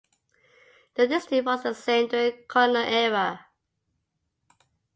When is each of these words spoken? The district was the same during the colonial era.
The 0.95 1.05
district 1.05 1.45
was 1.45 1.61
the 1.61 1.75
same 1.75 2.07
during 2.07 2.31
the 2.31 2.43
colonial 2.47 2.83
era. 2.83 3.45